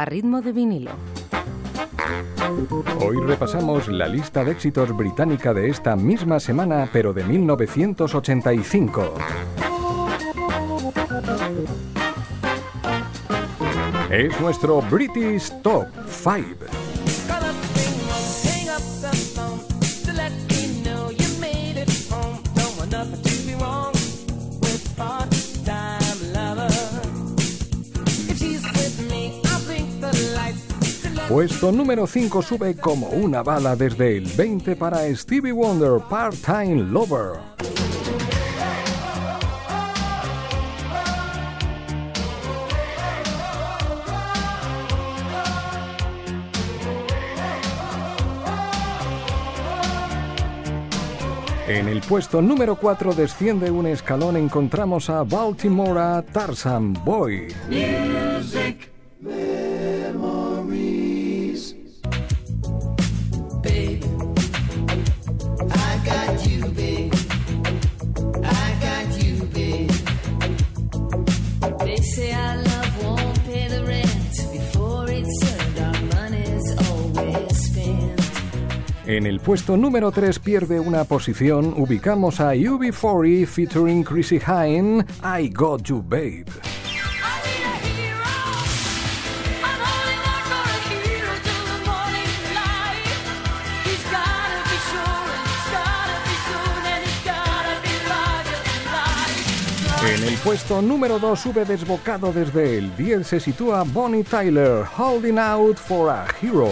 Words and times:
a 0.00 0.04
ritmo 0.06 0.40
de 0.40 0.52
vinilo. 0.52 0.92
Hoy 3.00 3.18
repasamos 3.26 3.86
la 3.88 4.08
lista 4.08 4.42
de 4.42 4.52
éxitos 4.52 4.96
británica 4.96 5.52
de 5.52 5.68
esta 5.68 5.94
misma 5.94 6.40
semana, 6.40 6.88
pero 6.90 7.12
de 7.12 7.22
1985. 7.22 9.14
Es 14.10 14.40
nuestro 14.40 14.80
British 14.90 15.52
Top 15.60 15.86
5. 16.08 16.79
Puesto 31.30 31.70
número 31.70 32.08
5 32.08 32.42
sube 32.42 32.74
como 32.74 33.06
una 33.10 33.44
bala 33.44 33.76
desde 33.76 34.16
el 34.16 34.24
20 34.24 34.74
para 34.74 35.14
Stevie 35.14 35.52
Wonder 35.52 36.00
Part-Time 36.10 36.82
Lover. 36.90 37.38
En 51.68 51.86
el 51.86 52.00
puesto 52.00 52.42
número 52.42 52.74
4 52.74 53.14
desciende 53.14 53.70
un 53.70 53.86
escalón, 53.86 54.36
encontramos 54.36 55.08
a 55.08 55.22
Baltimore 55.22 56.24
Tarzan 56.32 56.92
Boy. 57.04 57.46
En 79.10 79.26
el 79.26 79.40
puesto 79.40 79.76
número 79.76 80.12
3 80.12 80.38
pierde 80.38 80.78
una 80.78 81.02
posición, 81.02 81.74
ubicamos 81.76 82.38
a 82.38 82.54
UB40 82.54 83.44
featuring 83.44 84.04
Chrissy 84.04 84.38
Hine, 84.38 85.04
I 85.24 85.48
Got 85.48 85.82
You 85.82 86.00
Babe. 86.00 86.44
En 100.08 100.22
el 100.22 100.36
puesto 100.38 100.80
número 100.80 101.18
2 101.18 101.36
sube 101.40 101.64
desbocado 101.64 102.32
desde 102.32 102.78
el 102.78 102.96
10 102.96 103.26
se 103.26 103.40
sitúa 103.40 103.82
Bonnie 103.82 104.22
Tyler, 104.22 104.84
Holding 104.96 105.40
Out 105.40 105.78
for 105.78 106.10
a 106.10 106.28
Hero. 106.40 106.70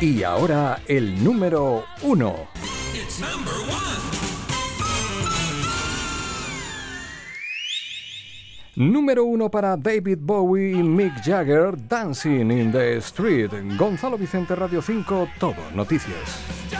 Y 0.00 0.22
ahora 0.22 0.80
el 0.88 1.22
número 1.22 1.84
1. 2.00 2.48
Número 8.76 9.24
uno 9.24 9.50
para 9.50 9.76
David 9.76 10.16
Bowie 10.22 10.78
y 10.78 10.82
Mick 10.82 11.22
Jagger, 11.22 11.74
Dancing 11.86 12.50
in 12.50 12.72
the 12.72 12.96
Street. 12.96 13.50
Gonzalo 13.76 14.16
Vicente 14.16 14.54
Radio 14.54 14.80
5, 14.80 15.28
todo, 15.38 15.70
noticias. 15.74 16.79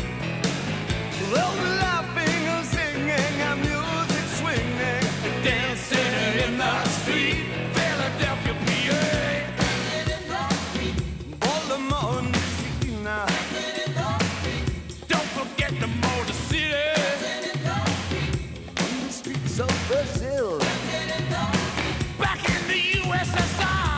Back 22.17 22.39
in 22.47 22.67
the 22.69 23.01
USSR. 23.01 23.90